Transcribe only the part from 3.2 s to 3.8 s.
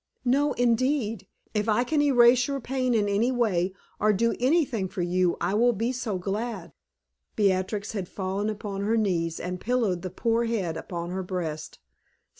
way,